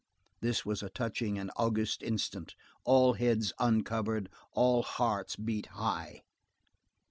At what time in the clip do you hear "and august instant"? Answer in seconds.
1.37-2.55